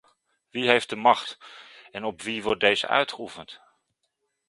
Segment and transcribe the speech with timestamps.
[0.51, 1.37] Wie heeft de macht
[1.91, 3.61] en op wie wordt deze uitgeoefend?